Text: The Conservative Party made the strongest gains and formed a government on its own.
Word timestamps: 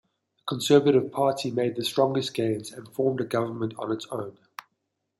The 0.03 0.43
Conservative 0.55 1.11
Party 1.11 1.51
made 1.51 1.75
the 1.75 1.85
strongest 1.85 2.33
gains 2.33 2.71
and 2.71 2.89
formed 2.91 3.21
a 3.21 3.23
government 3.23 3.75
on 3.77 3.91
its 3.91 4.07
own. 4.09 4.35